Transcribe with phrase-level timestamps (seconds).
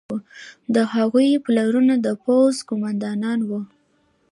[0.75, 3.61] د هغوی پلرونه د پوځ قوماندانان وو.